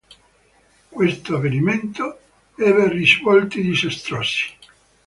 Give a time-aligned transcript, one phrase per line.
[0.89, 2.19] Questo avvenimento
[2.55, 4.45] ebbe risvolti disastrosi.